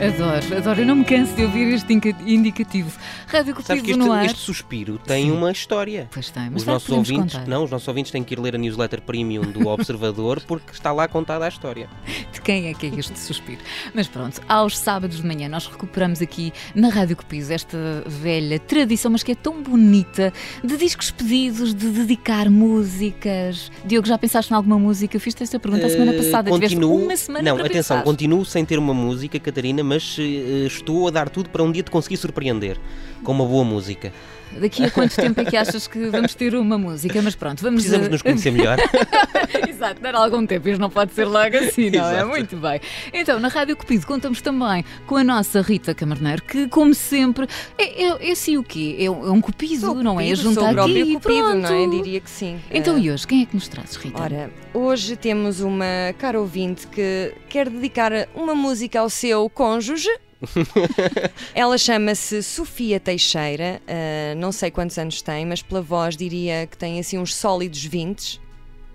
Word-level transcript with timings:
Adoro, 0.00 0.56
adoro. 0.56 0.80
Eu 0.80 0.86
não 0.86 0.94
me 0.94 1.04
canso 1.04 1.34
de 1.34 1.42
ouvir 1.42 1.74
este 1.74 1.92
indicativo. 1.92 2.90
Rádio 3.28 3.54
Cupido 3.54 3.96
no 3.96 4.10
ar. 4.12 4.24
este, 4.26 4.38
suspiro 4.38 4.98
tem 4.98 5.30
uma 5.30 5.52
história. 5.52 6.08
Pois 6.12 6.30
tem, 6.30 6.44
mas 6.50 6.62
Os 6.62 6.66
nossos 6.66 6.88
ouvintes, 6.90 7.34
contar. 7.34 7.46
não, 7.48 7.64
os 7.64 7.70
nossos 7.70 7.86
ouvintes 7.86 8.10
têm 8.10 8.24
que 8.24 8.34
ir 8.34 8.40
ler 8.40 8.54
a 8.54 8.58
newsletter 8.58 9.02
premium 9.02 9.42
do 9.42 9.66
Observador 9.68 10.42
porque 10.46 10.72
está 10.72 10.92
lá 10.92 11.06
contada 11.06 11.44
a 11.44 11.48
história. 11.48 11.88
De 12.32 12.40
quem 12.40 12.68
é 12.68 12.74
que 12.74 12.86
é 12.86 12.90
este 12.98 13.18
suspiro? 13.18 13.60
Mas 13.94 14.06
pronto, 14.08 14.40
aos 14.48 14.76
sábados 14.78 15.18
de 15.18 15.26
manhã 15.26 15.48
nós 15.48 15.66
recuperamos 15.66 16.22
aqui 16.22 16.52
na 16.74 16.88
Rádio 16.88 17.16
Cupido 17.16 17.52
esta 17.52 17.76
velha 18.06 18.58
tradição, 18.58 19.10
mas 19.10 19.22
que 19.22 19.32
é 19.32 19.34
tão 19.34 19.62
bonita, 19.62 20.32
de 20.64 20.76
discos 20.76 21.10
pedidos, 21.10 21.74
de 21.74 21.90
dedicar 21.90 22.48
músicas. 22.50 23.70
Diogo, 23.84 24.06
já 24.08 24.16
pensaste 24.18 24.52
em 24.52 24.56
alguma 24.56 24.78
música? 24.78 25.16
Eu 25.16 25.20
fiz-te 25.20 25.42
esta 25.42 25.58
pergunta 25.58 25.86
a 25.86 25.90
semana 25.90 26.12
Eh, 26.12 26.16
passada. 26.16 26.50
Tiveste 26.50 26.76
continuo, 26.76 27.04
uma 27.04 27.16
semana 27.16 27.42
não, 27.44 27.56
atenção, 27.58 27.96
pensar. 27.98 28.02
continuo 28.04 28.44
sem 28.44 28.64
ter 28.64 28.78
uma 28.78 28.94
música, 28.94 29.38
Catarina, 29.38 29.82
mas 29.84 30.16
eh, 30.18 30.66
estou 30.66 31.06
a 31.08 31.10
dar 31.10 31.28
tudo 31.28 31.50
para 31.50 31.62
um 31.62 31.70
dia 31.70 31.82
te 31.82 31.90
conseguir 31.90 32.16
surpreender 32.16 32.78
com 33.24 33.32
uma 33.32 33.44
boa 33.46 33.64
música. 33.64 34.12
Daqui 34.50 34.82
a 34.82 34.90
quanto 34.90 35.14
tempo 35.14 35.38
é 35.42 35.44
que 35.44 35.58
achas 35.58 35.86
que 35.86 36.06
vamos 36.06 36.34
ter 36.34 36.54
uma 36.54 36.78
música? 36.78 37.20
Mas 37.20 37.34
pronto, 37.34 37.62
vamos... 37.62 37.82
Precisamos 37.82 38.06
eh, 38.06 38.10
nos 38.10 38.22
conhecer 38.22 38.50
melhor. 38.50 38.78
Exato, 39.68 40.00
dar 40.00 40.14
algum 40.14 40.46
tempo, 40.46 40.66
isto 40.70 40.80
não 40.80 40.88
pode 40.88 41.12
ser 41.12 41.26
logo 41.26 41.54
assim, 41.54 41.90
não 41.90 42.08
é? 42.08 42.12
Exato. 42.14 42.28
Muito 42.28 42.56
bem. 42.56 42.80
Então, 43.12 43.38
na 43.38 43.48
Rádio 43.48 43.76
Cupido 43.76 44.06
contamos 44.06 44.40
também 44.40 44.82
com 45.06 45.16
a 45.16 45.22
nossa 45.22 45.60
Rita 45.60 45.94
Camarneiro, 45.94 46.42
que, 46.42 46.66
como 46.68 46.94
sempre, 46.94 47.46
é, 47.76 48.04
é, 48.04 48.28
é 48.28 48.32
assim 48.32 48.56
o 48.56 48.62
quê? 48.64 48.96
É, 48.98 49.10
um- 49.10 49.26
é 49.26 49.30
um 49.30 49.40
cupido, 49.42 49.80
Sou 49.86 49.94
não 49.96 50.18
é? 50.18 50.24
cupido, 50.24 50.42
Junta 50.42 50.60
sou 50.60 50.70
o 50.70 50.72
próprio 50.72 51.02
aqui, 51.02 51.12
cupido, 51.14 51.34
pronto. 51.42 51.54
não 51.58 51.74
é? 51.74 51.86
Diria 52.02 52.20
que 52.20 52.30
sim. 52.30 52.58
Então, 52.70 52.96
Eh, 52.96 53.00
e 53.00 53.10
hoje, 53.10 53.26
quem 53.26 53.42
é 53.42 53.46
que 53.46 53.54
nos 53.54 53.68
trazes, 53.68 53.96
Rita? 53.96 54.22
Ora, 54.22 54.50
hoje 54.72 55.14
temos 55.16 55.60
uma 55.60 55.84
cara 56.18 56.40
ouvinte 56.40 56.86
que 56.86 57.34
quer 57.50 57.68
dedicar 57.68 58.12
uma 58.34 58.54
música 58.54 59.00
ao 59.00 59.10
seu 59.10 59.48
cônjuge. 59.50 60.08
Ela 61.54 61.76
chama-se 61.76 62.42
Sofia 62.42 63.00
Teixeira, 63.00 63.80
eh, 63.86 64.34
não 64.36 64.52
sei 64.52 64.70
quantos 64.70 64.96
anos 64.98 65.20
tem, 65.20 65.44
mas 65.44 65.62
pela 65.62 65.82
voz 65.82 66.16
diria 66.16 66.66
que 66.66 66.76
tem 66.76 66.98
assim 67.00 67.18
uns 67.18 67.34
sólidos 67.34 67.84
20, 67.84 68.40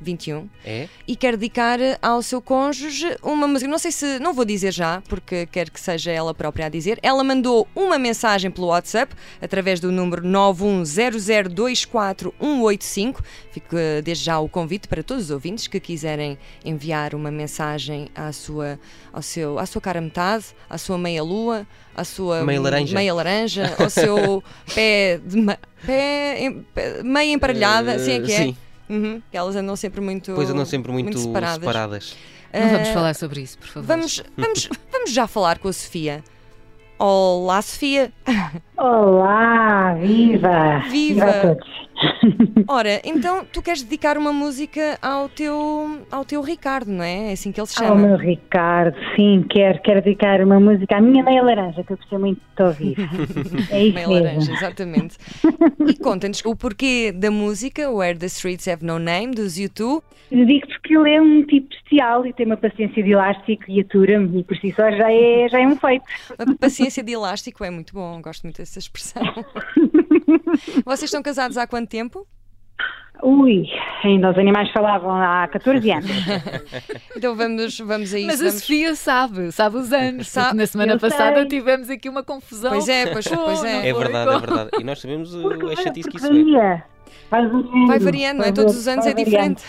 21, 0.04 0.48
É? 0.66 0.88
e 1.08 1.16
quer 1.16 1.36
dedicar 1.38 1.80
ao 2.02 2.22
seu 2.22 2.42
cônjuge 2.42 3.16
uma 3.24 3.48
música. 3.48 3.70
Não 3.72 3.80
sei 3.80 3.92
se, 3.92 4.20
não 4.20 4.34
vou 4.34 4.46
dizer 4.46 4.72
já, 4.72 5.02
porque 5.10 5.46
quero 5.48 5.72
que 5.72 5.80
seja 5.80 6.12
ela 6.12 6.34
própria 6.34 6.68
a 6.68 6.70
dizer. 6.70 7.00
Ela 7.02 7.24
mandou 7.24 7.68
uma 7.76 7.98
mensagem 7.98 8.52
pelo 8.52 8.68
WhatsApp 8.68 9.16
através 9.42 9.80
do 9.80 9.92
número 9.92 10.22
910024185. 10.24 13.20
Fico 13.52 13.78
eh, 13.78 14.02
desde 14.02 14.24
já 14.26 14.40
o 14.40 14.48
convite 14.50 14.88
para 14.88 15.04
todos 15.04 15.26
os 15.26 15.32
ouvintes 15.32 15.68
que 15.68 15.80
quiserem 15.80 16.38
enviar 16.66 17.14
uma 17.16 17.32
mensagem 17.32 18.10
à 18.16 18.32
sua, 18.32 18.80
ao 19.12 19.22
seu, 19.22 19.60
à 19.60 19.66
sua 19.66 19.82
cara 19.82 20.02
metade, 20.02 20.46
à 20.70 20.78
sua 20.78 20.98
meia 20.98 21.24
lua, 21.24 21.66
à 21.96 22.04
sua 22.04 22.44
Meia 22.44 22.60
laranja. 22.62 22.96
meia 22.96 23.14
laranja, 23.14 23.76
ao 23.80 23.90
seu 23.90 24.44
pé 24.74 25.20
de 25.24 25.42
pé, 25.86 26.54
pé- 26.74 27.04
meia 27.04 27.32
emparelhada, 27.34 27.94
assim 27.96 28.12
é 28.14 28.20
que 28.22 28.32
é. 28.34 28.54
Uhum, 28.96 29.22
que 29.32 29.38
elas 29.38 29.56
andam 29.56 29.76
sempre 29.76 30.00
muito, 30.02 30.34
pois 30.36 30.50
andam 30.50 30.66
sempre 30.66 30.92
muito, 30.92 31.18
separadas. 31.18 31.60
separadas. 31.60 32.16
Não 32.54 32.70
vamos 32.70 32.88
Eh, 32.90 32.94
falar 32.94 33.16
sobre 33.16 33.42
isso, 33.42 33.58
por 33.58 33.68
favor. 33.68 33.88
Vamos, 33.88 34.24
vamos, 34.38 34.70
vamos 34.92 35.12
já 35.12 35.26
falar 35.28 35.58
com 35.58 35.68
a 35.70 35.74
Sofia. 35.74 36.24
Olá, 37.00 37.62
Sofia. 37.62 38.14
Olá, 38.78 39.96
viva! 39.96 40.80
Viva! 40.90 41.26
a 41.26 41.34
todos! 41.42 41.68
Ora, 42.68 43.02
então 43.04 43.46
tu 43.52 43.62
queres 43.62 43.84
dedicar 43.84 44.18
uma 44.18 44.32
música 44.34 44.98
ao 45.02 45.28
teu, 45.30 46.02
ao 46.12 46.24
teu 46.26 46.42
Ricardo, 46.42 46.90
não 46.92 47.04
é? 47.04 47.30
É 47.30 47.32
assim 47.34 47.52
que 47.52 47.60
ele 47.60 47.68
se 47.68 47.82
Ao 47.84 47.90
chama. 47.90 48.08
meu 48.08 48.18
Ricardo, 48.18 48.96
sim, 49.16 49.46
quero, 49.50 49.82
quero 49.82 50.02
dedicar 50.02 50.42
uma 50.42 50.60
música 50.60 50.98
à 50.98 51.02
minha 51.02 51.24
meia 51.24 51.42
laranja, 51.44 51.84
que 51.84 51.94
eu 51.94 51.98
gostei 51.98 52.18
muito 52.18 52.42
de 52.56 52.64
ouvir. 52.64 52.96
É 53.72 53.84
isso 53.86 53.94
Meia 53.96 54.08
mesmo. 54.08 54.14
laranja, 54.26 54.52
exatamente. 54.54 55.18
e 55.88 55.94
conta-nos 55.98 56.44
o 56.46 56.56
porquê 56.56 57.12
da 57.12 57.30
música 57.32 57.90
Where 57.92 58.18
the 58.18 58.26
Streets 58.28 58.68
Have 58.68 58.86
No 58.86 59.00
Name, 59.00 59.34
dos 59.34 59.56
U2. 59.58 60.02
Digo 60.32 60.68
porque 60.68 60.96
ele 60.98 61.12
é 61.14 61.22
um 61.22 61.44
tipo 61.46 61.72
especial 61.74 62.26
e 62.26 62.34
tem 62.34 62.46
uma 62.46 62.58
paciência 62.58 63.04
de 63.04 63.12
elástico 63.12 63.64
e 63.68 63.82
atura-me, 63.82 64.40
e 64.40 64.44
por 64.44 64.58
si 64.58 64.72
só 64.72 64.90
já 64.92 65.12
é, 65.12 65.48
já 65.50 65.60
é 65.62 65.68
um 65.68 65.76
feito. 65.76 66.04
A 66.38 66.58
paciência 66.60 67.04
de 67.04 67.12
elástico 67.12 67.64
é 67.64 67.70
muito 67.70 67.94
bom, 67.94 68.20
gosto 68.22 68.44
muito 68.44 68.58
dessa 68.58 68.80
expressão. 68.80 69.22
Vocês 70.86 71.04
estão 71.04 71.22
casados 71.24 71.58
há 71.58 71.66
quanto 71.68 71.90
tempo? 71.90 72.28
Ui, 73.22 73.64
ainda 74.04 74.32
os 74.32 74.38
animais 74.38 74.70
falavam 74.72 75.12
há 75.14 75.48
14 75.48 75.92
anos. 75.92 76.10
Então 77.16 77.36
vamos, 77.36 77.80
vamos 77.80 78.14
a 78.14 78.18
isso. 78.18 78.28
Mas 78.28 78.42
a 78.42 78.46
vamos- 78.46 78.60
Sofia 78.62 78.96
sabe, 78.96 79.52
sabe 79.52 79.78
os 79.78 79.94
anos. 79.94 80.28
Sabe, 80.28 80.58
na 80.58 80.66
semana 80.66 80.94
eu 80.94 81.00
passada 81.00 81.36
sei. 81.42 81.46
tivemos 81.48 81.90
aqui 81.90 82.10
uma 82.10 82.24
confusão. 82.24 82.72
Pois 82.72 82.90
é, 82.90 83.06
pois, 83.14 83.26
Oh, 83.28 83.38
pois 83.46 83.64
é. 83.64 83.88
É 83.90 83.94
verdade, 83.94 84.32
é 84.36 84.40
verdade. 84.40 84.70
E 84.80 84.84
nós 84.84 85.00
sabemos 85.00 85.34
uh, 85.36 85.70
a 85.72 85.76
chatice 85.82 86.10
que 86.10 86.18
isso 86.18 86.26
é. 86.26 86.30
varia. 86.30 86.84
Vai 87.30 87.48
variando. 87.48 87.88
Vai 87.88 88.00
variando, 88.00 88.38
não 88.40 88.46
é? 88.46 88.52
Todos 88.52 88.76
os 88.76 88.88
anos 88.88 89.06
é 89.06 89.14
diferente. 89.14 89.64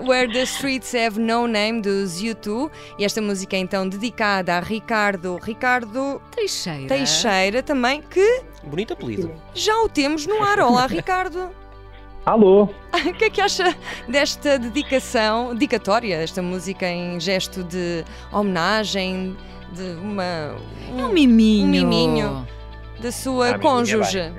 Where 0.00 0.26
the 0.32 0.42
Streets 0.42 0.94
Have 0.94 1.18
No 1.20 1.46
Name 1.46 1.82
dos 1.82 2.20
U2 2.22 2.70
e 2.98 3.04
esta 3.04 3.20
música 3.20 3.56
é 3.56 3.58
então 3.58 3.86
dedicada 3.88 4.56
a 4.56 4.60
Ricardo 4.60 5.38
Ricardo 5.42 6.20
Teixeira. 6.34 6.88
Teixeira 6.88 7.62
também 7.62 8.00
que 8.00 8.42
Bonito 8.64 8.94
apelido. 8.94 9.30
já 9.54 9.76
o 9.82 9.88
temos 9.88 10.26
no 10.26 10.42
ar. 10.42 10.60
Olá 10.60 10.86
Ricardo. 10.86 11.50
Alô? 12.24 12.68
O 13.04 13.12
que 13.14 13.24
é 13.24 13.30
que 13.30 13.40
acha 13.40 13.74
desta 14.08 14.58
dedicação, 14.58 15.52
dedicatória, 15.54 16.14
esta 16.16 16.40
música 16.40 16.86
em 16.88 17.18
gesto 17.18 17.64
de 17.64 18.04
homenagem 18.32 19.36
de 19.72 19.82
uma 20.00 20.54
É 20.96 21.04
um 21.04 21.08
miminho. 21.12 21.66
Um 21.66 21.68
miminho. 21.70 22.46
da 23.00 23.10
sua 23.10 23.46
Ah, 23.46 23.58
minha, 23.58 23.60
cônjuge? 23.60 24.18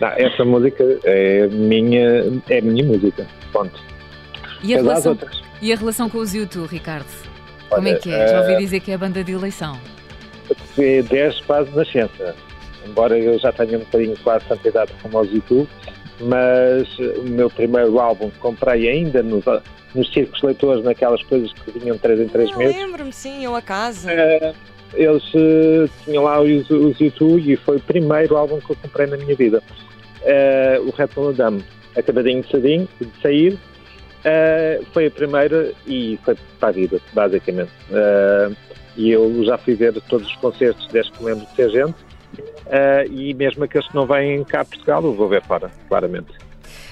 Não, 0.00 0.08
essa 0.08 0.44
música 0.44 0.84
é 1.04 1.46
minha, 1.48 2.24
é 2.48 2.60
minha 2.60 2.84
música. 2.84 3.26
Ponto. 3.52 3.80
E 4.62 4.74
a, 4.74 4.82
Mas 4.82 4.86
relação, 5.04 5.18
e 5.60 5.72
a 5.72 5.76
relação 5.76 6.08
com 6.08 6.18
os 6.18 6.34
YouTube, 6.34 6.68
Ricardo? 6.68 7.06
Como 7.68 7.86
é 7.86 7.92
Olha, 7.92 8.00
que 8.00 8.12
é? 8.12 8.28
Já 8.28 8.40
ouvi 8.40 8.52
eh, 8.54 8.58
dizer 8.58 8.80
que 8.80 8.90
é 8.90 8.94
a 8.94 8.98
banda 8.98 9.22
de 9.22 9.32
eleição. 9.32 9.78
É 10.78 11.02
10 11.02 11.40
quase 11.40 11.70
nascença. 11.74 12.34
Embora 12.86 13.18
eu 13.18 13.38
já 13.38 13.52
tenha 13.52 13.76
um 13.78 13.80
bocadinho 13.80 14.16
quase 14.22 14.44
tanta 14.46 14.68
idade 14.68 14.92
como 15.02 15.18
os 15.20 15.32
YouTube, 15.32 15.68
mas 16.20 16.98
o 16.98 17.22
meu 17.22 17.48
primeiro 17.50 17.98
álbum 17.98 18.30
que 18.30 18.38
comprei 18.38 18.88
ainda 18.88 19.22
nos, 19.22 19.44
nos 19.94 20.12
circos 20.12 20.42
leitores, 20.42 20.84
naquelas 20.84 21.22
coisas 21.24 21.52
que 21.52 21.78
vinham 21.78 21.96
3 21.96 22.20
em 22.20 22.28
3 22.28 22.50
Eu 22.50 22.58
meses, 22.58 22.76
lembro-me, 22.76 23.12
sim, 23.12 23.44
eu 23.44 23.56
a 23.56 23.62
casa. 23.62 24.12
eh, 24.12 24.52
eles 24.94 25.24
eh, 25.34 25.88
tinham 26.04 26.24
lá 26.24 26.40
os, 26.40 26.68
os 26.70 27.00
YouTube 27.00 27.52
e 27.52 27.56
foi 27.56 27.76
o 27.76 27.80
primeiro 27.80 28.36
álbum 28.36 28.60
que 28.60 28.70
eu 28.70 28.76
comprei 28.76 29.06
na 29.06 29.16
minha 29.16 29.34
vida. 29.34 29.62
Eh, 30.24 30.80
o 30.80 31.14
Bull 31.14 31.32
Dame, 31.32 31.64
acabadinho 31.96 32.42
de, 32.42 32.50
sadinho, 32.50 32.88
de 33.00 33.22
sair, 33.22 33.58
eh, 34.24 34.80
foi 34.92 35.06
a 35.06 35.10
primeira 35.10 35.72
e 35.86 36.18
foi 36.24 36.36
para 36.58 36.70
a 36.70 36.72
vida, 36.72 37.00
basicamente. 37.12 37.70
Eh, 37.90 38.50
e 38.96 39.10
eu 39.10 39.44
já 39.44 39.58
fui 39.58 39.74
ver 39.74 39.92
todos 40.08 40.26
os 40.26 40.36
concertos 40.36 40.86
desde 40.88 41.12
que 41.12 41.22
me 41.22 41.30
lembro 41.30 41.46
de 41.46 41.54
ser 41.54 41.70
gente. 41.70 41.94
eh, 42.66 43.06
e 43.10 43.34
mesmo 43.34 43.64
aqueles 43.64 43.86
que 43.86 43.94
não 43.94 44.06
vêm 44.06 44.42
cá 44.44 44.62
a 44.62 44.64
Portugal, 44.64 45.04
eu 45.04 45.12
vou 45.12 45.28
ver 45.28 45.42
fora, 45.42 45.70
claramente. 45.88 46.32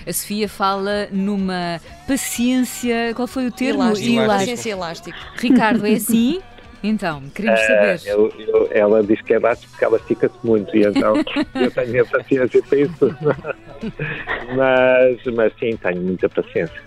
A 0.06 0.12
Sofia 0.12 0.48
fala 0.48 1.08
numa 1.10 1.80
paciência. 2.06 3.14
Qual 3.14 3.26
foi 3.26 3.46
o 3.46 3.50
termo? 3.52 3.82
Elástico. 3.82 4.10
Elástico. 4.10 4.38
Paciência 4.38 4.70
elástica. 4.70 5.18
Ricardo, 5.36 5.86
é 5.86 5.92
assim? 5.94 6.40
Então, 6.82 7.22
queremos 7.34 7.60
Eh, 7.60 7.66
saber. 7.98 8.00
eu- 8.10 8.32
eu- 8.38 8.68
ela 8.72 9.02
diz 9.04 9.20
que 9.22 9.32
é 9.32 9.36
elástico 9.36 9.70
porque 9.70 9.84
ela 9.84 9.96
estica-se 9.98 10.34
muito 10.42 10.76
e 10.76 10.82
então 10.84 11.14
eu 11.54 11.70
tenho 11.70 12.02
a 12.02 12.06
paciência 12.06 12.62
para 12.62 12.78
isso. 12.78 13.16
mas, 14.56 15.34
mas 15.34 15.52
sim, 15.58 15.76
tenho 15.76 16.00
muita 16.02 16.28
paciência. 16.28 16.82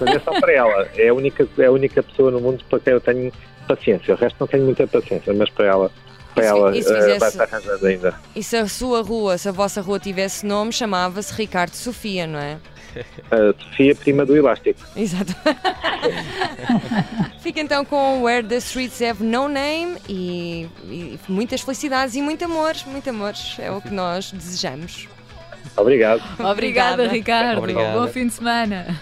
Mas 0.00 0.14
é 0.16 0.20
só 0.20 0.40
para 0.40 0.52
ela. 0.52 0.88
É 0.96 1.08
a 1.08 1.14
única, 1.14 1.46
é 1.58 1.64
a 1.66 1.72
única 1.72 2.02
pessoa 2.02 2.30
no 2.30 2.40
mundo 2.40 2.62
para 2.70 2.78
quem 2.80 2.92
eu 2.92 3.00
tenho 3.00 3.32
paciência. 3.66 4.14
O 4.14 4.16
resto 4.16 4.36
não 4.40 4.46
tenho 4.46 4.64
muita 4.64 4.86
paciência, 4.86 5.32
mas 5.34 5.50
para 5.50 5.66
ela, 5.66 5.90
para 6.34 6.44
ela 6.44 6.76
e 6.76 6.82
se 6.82 6.92
eh, 6.92 7.00
fizesse- 7.14 7.42
arranjando 7.42 7.86
ainda. 7.86 8.14
E 8.36 8.42
se 8.42 8.56
a 8.56 8.68
sua 8.68 9.02
rua, 9.02 9.36
se 9.36 9.48
a 9.48 9.52
vossa 9.52 9.80
rua 9.80 9.98
tivesse 9.98 10.46
nome, 10.46 10.72
chamava-se 10.72 11.34
Ricardo 11.34 11.74
Sofia, 11.74 12.26
não 12.26 12.38
é? 12.38 12.58
A 13.30 13.62
Sofia, 13.62 13.94
prima 13.94 14.24
do 14.24 14.36
elástico. 14.36 14.80
Exato. 14.96 15.34
Fica 17.40 17.60
então 17.60 17.84
com 17.84 18.22
Where 18.22 18.46
the 18.46 18.56
Streets 18.56 19.00
Have 19.02 19.22
No 19.22 19.48
Name 19.48 19.98
e, 20.08 20.68
e 20.84 21.18
muitas 21.28 21.60
felicidades 21.60 22.14
e 22.14 22.22
muito 22.22 22.44
amor, 22.44 22.74
muito 22.86 23.10
amor. 23.10 23.34
É 23.58 23.70
o 23.70 23.80
que 23.80 23.90
nós 23.90 24.32
desejamos. 24.32 25.08
Obrigado. 25.76 26.22
Obrigada, 26.38 27.04
Obrigada. 27.04 27.08
Ricardo. 27.08 27.58
Obrigada. 27.58 28.00
Bom 28.00 28.08
fim 28.08 28.26
de 28.26 28.32
semana. 28.32 28.98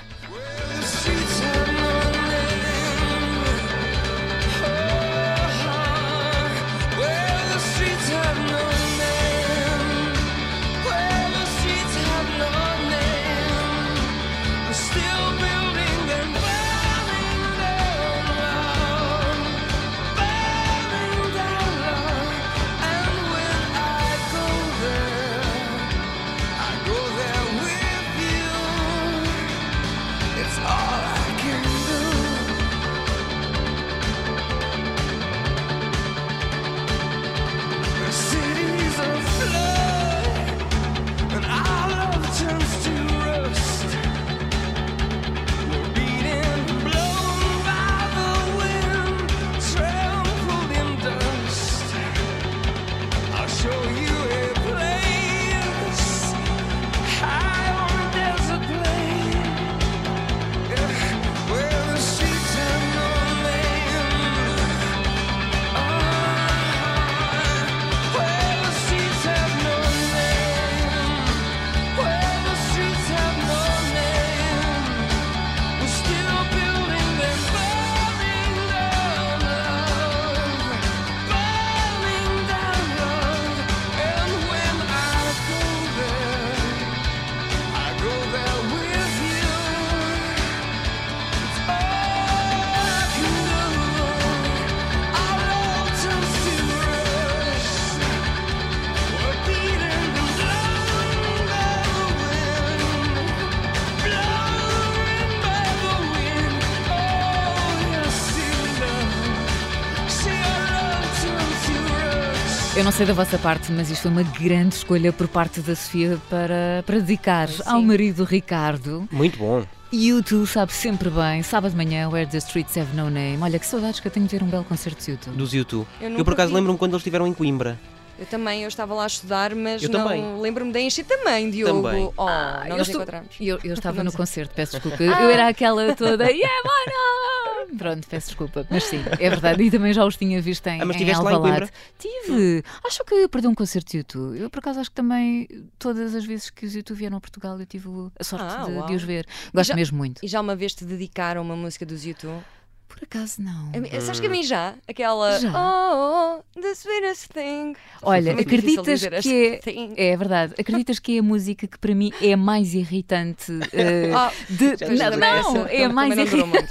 Eu 112.77 112.85
não 112.85 112.93
sei 112.93 113.07
da 113.07 113.15
vossa 113.15 113.39
parte, 113.39 113.73
mas 113.73 113.91
isto 113.91 114.03
foi 114.03 114.11
uma 114.11 114.23
grande 114.23 114.75
escolha 114.75 115.13
por 115.13 115.27
parte 115.29 115.61
da 115.61 115.75
Sofia 115.75 116.19
para, 116.29 116.83
para 116.85 116.99
dedicar 116.99 117.49
Sim. 117.49 117.63
ao 117.65 117.81
marido 117.83 118.23
Ricardo. 118.25 119.09
Muito 119.11 119.39
bom. 119.39 119.65
E 119.91 120.13
o 120.13 120.23
Tu 120.23 120.47
sabe 120.47 120.73
sempre 120.75 121.09
bem, 121.09 121.43
sábado 121.43 121.71
de 121.71 121.77
manhã, 121.77 122.09
Where 122.09 122.29
the 122.29 122.37
Streets 122.39 122.77
Have 122.77 122.95
No 122.95 123.05
Name. 123.09 123.39
Olha, 123.41 123.59
que 123.59 123.65
saudades 123.67 123.99
que 124.01 124.07
eu 124.09 124.13
tenho 124.13 124.27
de 124.27 124.37
ver 124.37 124.45
um 124.45 124.49
belo 124.49 124.65
concerto 124.65 125.03
de 125.03 125.11
YouTube. 125.13 125.37
Dos 125.37 125.55
YouTube. 125.55 125.87
Eu 126.01 126.11
Eu, 126.11 126.25
por 126.25 126.35
acaso 126.35 126.51
vi. 126.51 126.55
lembro-me 126.57 126.79
quando 126.79 126.93
eles 126.93 127.01
estiveram 127.01 127.27
em 127.27 127.33
Coimbra. 127.33 127.79
Eu 128.19 128.27
também, 128.27 128.63
eu 128.63 128.69
estava 128.69 128.93
lá 128.95 129.05
a 129.05 129.07
estudar, 129.07 129.55
mas 129.55 129.83
Eu 129.83 129.89
não 129.91 130.03
também. 130.05 130.41
lembro-me 130.41 130.73
de 130.73 130.81
encher 130.81 131.05
também, 131.05 131.51
Diogo. 131.51 131.83
Também. 131.83 132.11
Oh, 132.17 132.23
Ah, 132.29 132.61
não 132.65 132.71
eu 132.73 132.79
nos 132.79 132.89
estou- 132.89 133.03
encontramos. 133.03 133.29
Eu, 133.41 133.59
eu 133.65 133.73
estava 133.75 134.05
no 134.05 134.13
concerto, 134.13 134.55
peço 134.55 134.73
desculpa. 134.79 135.03
Eu, 135.03 135.13
eu 135.13 135.31
era 135.31 135.49
aquela 135.49 135.95
toda, 135.95 136.25
yeah, 136.31 136.55
mano! 136.65 137.46
Pronto, 137.79 138.07
peço 138.09 138.29
desculpa. 138.29 138.67
Mas 138.71 138.85
sim, 138.85 139.03
é 139.19 139.29
verdade. 139.31 139.63
E 139.63 139.71
também 139.71 139.93
já 139.93 140.05
os 140.05 140.17
tinha 140.17 140.41
visto 140.41 140.67
em, 140.67 140.81
Ah, 140.81 140.85
mas 140.85 140.97
em 140.97 140.99
estiveste 141.01 141.23
lá 141.25 141.33
em 141.33 141.35
Alvalade. 141.35 141.71
Tive. 141.99 142.63
Acho 142.87 143.05
que 143.05 143.15
eu 143.15 143.21
ia 143.21 143.29
perder 143.29 143.49
um 143.49 143.55
concerto 143.55 143.91
de 143.93 143.99
YouTube. 143.99 144.39
Eu, 144.39 144.51
por 144.51 144.59
acaso, 144.59 144.81
acho 144.81 144.91
que 144.91 144.97
também, 144.97 145.49
todas 145.79 146.15
as 146.15 146.25
vezes 146.25 146.51
que 146.51 146.67
os 146.67 146.75
YouTube 146.75 146.97
vieram 146.99 147.17
a 147.17 147.21
Portugal, 147.21 147.59
eu 147.59 147.67
tive 147.67 147.89
a 148.19 148.25
sorte 148.25 148.45
Ah, 148.47 148.65
de, 148.67 148.87
de 148.89 148.95
os 148.95 149.03
ver. 149.03 149.27
Gosto 149.55 149.69
Já- 149.69 149.75
mesmo 149.77 149.97
muito. 149.99 150.25
E 150.25 150.29
já 150.29 150.41
uma 150.41 150.55
vez 150.57 150.75
te 150.75 150.85
dedicaram 150.85 151.43
uma 151.43 151.57
música 151.57 151.85
dos 151.87 152.05
YouTube? 152.05 152.43
Por 152.89 153.03
acaso, 153.03 153.43
não. 153.43 153.67
Mim- 153.79 153.91
Sabes 154.01 154.21
que 154.21 154.27
a 154.27 154.31
mim 154.31 154.43
já? 154.45 154.75
Aquela. 154.89 155.39
Já. 155.41 155.51
Oh, 155.53 156.39
oh, 156.57 156.61
the 156.61 156.73
sweetest 156.75 157.29
thing. 157.33 157.75
Olha, 158.01 158.33
Muito 158.33 158.47
acreditas 158.47 159.03
que 159.23 159.61
é. 159.97 160.13
É 160.13 160.17
verdade. 160.17 160.55
Acreditas 160.59 160.99
que 161.01 161.17
é 161.17 161.19
a 161.19 161.23
música 161.23 161.67
que 161.67 161.79
para 161.79 161.95
mim 161.95 162.11
é 162.23 162.33
a 162.33 162.37
mais 162.39 162.73
irritante 162.75 163.53
eh, 163.75 164.13
Ah, 164.15 164.33
de. 164.49 164.77
Não, 164.97 165.17
não, 165.19 165.67
é 165.67 165.85
a 165.85 165.89
mais 165.91 166.17
irritante. 166.17 166.69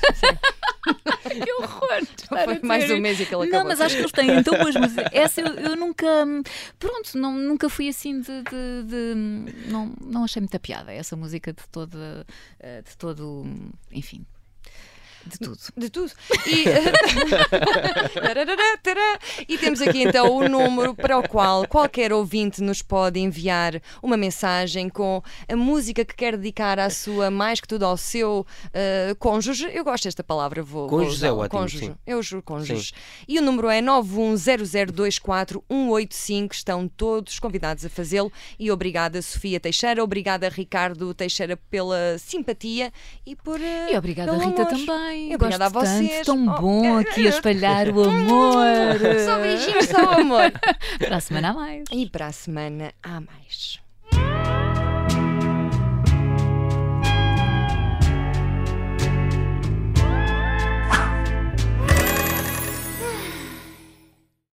Que 1.46 1.52
horror! 1.54 2.06
Foi 2.46 2.60
mais 2.64 2.90
um 2.92 3.00
mês 3.00 3.20
e 3.20 3.26
que 3.26 3.36
ele 3.36 3.50
Não, 3.50 3.64
mas 3.66 3.82
acho 3.82 3.96
que 3.96 4.02
eles 4.02 4.12
têm 4.12 4.44
tão 4.44 4.58
boas 4.58 4.76
músicas. 4.76 5.06
Essa 5.14 5.42
eu, 5.42 5.48
eu 5.56 5.76
nunca. 5.76 6.06
Pronto, 6.80 7.18
não, 7.18 7.34
nunca 7.38 7.70
fui 7.70 7.90
assim 7.90 8.20
de. 8.22 8.42
de- 8.44 8.84
de- 8.86 9.70
não, 9.72 9.94
não 10.02 10.24
achei 10.24 10.40
muita 10.42 10.60
piada 10.60 10.92
essa 10.94 11.16
música 11.16 11.52
de 11.54 11.68
toda. 11.70 12.26
eh, 12.60 12.82
de 12.82 12.98
todo. 12.98 13.46
Enfim. 13.92 14.26
De 15.26 15.40
tudo. 15.40 15.58
De 15.76 15.90
tudo. 15.90 16.12
E, 16.46 16.66
e 19.48 19.58
temos 19.58 19.82
aqui 19.82 20.04
então 20.04 20.36
o 20.36 20.48
número 20.48 20.94
para 20.96 21.18
o 21.18 21.28
qual 21.28 21.68
qualquer 21.68 22.14
ouvinte 22.14 22.62
nos 22.62 22.82
pode 22.82 23.20
enviar 23.20 23.82
uma 24.04 24.16
mensagem 24.18 24.88
com 24.90 25.22
a 25.52 25.56
música 25.56 26.06
que 26.06 26.16
quer 26.16 26.38
dedicar 26.38 26.80
à 26.80 26.90
sua, 26.90 27.32
mais 27.32 27.60
que 27.60 27.68
tudo 27.68 27.86
ao 27.86 27.98
seu 27.98 28.46
eh, 28.74 29.16
cônjuge. 29.20 29.70
Eu 29.74 29.84
gosto 29.84 30.04
desta 30.06 30.24
palavra, 30.24 30.62
vou. 30.62 30.88
vou 30.88 31.00
Cônjuge 31.00 31.26
é 31.26 31.32
ótimo, 31.32 31.50
Cônjuge. 31.62 31.86
sim. 31.88 31.96
Eu 32.06 32.22
juro 32.22 32.44
cônjuge. 32.44 32.94
E 33.28 33.40
o 33.40 33.42
número 33.42 33.70
é 33.70 33.82
910024185. 33.82 36.54
Estão 36.54 36.88
todos 36.88 37.40
convidados 37.40 37.84
a 37.86 37.90
fazê-lo. 37.90 38.32
E 38.60 38.70
obrigada, 38.72 39.22
Sofia 39.22 39.60
Teixeira. 39.60 40.04
Obrigada, 40.04 40.50
Ricardo 40.50 41.14
Teixeira, 41.14 41.56
pela 41.58 42.18
simpatia 42.20 42.92
e 43.26 43.36
por. 43.36 43.60
eh, 43.62 43.94
E 43.94 43.98
obrigada, 43.98 44.34
Rita, 44.34 44.64
amor. 44.64 44.68
também. 44.68 45.15
E 45.16 45.36
obrigada 45.36 45.70
Gosto 45.70 45.78
a 45.78 45.82
vocês. 45.82 46.12
Tanto, 46.12 46.26
tão 46.26 46.56
Oh, 46.56 46.62
bom 46.62 46.98
aqui 46.98 47.26
a 47.26 47.30
espalhar 47.30 47.90
o 47.90 48.04
amor. 48.04 48.66
Só 49.26 49.40
beijinhos, 49.40 49.86
só 49.86 50.20
amor. 50.20 50.52
Para 51.00 51.18
a 51.18 51.20
semana 51.20 51.50
a 51.50 51.54
mais. 51.54 51.84
E 51.92 52.10
para 52.10 52.28
a 52.28 52.32
semana 52.32 52.94
há 53.02 53.22
mais. 53.22 53.80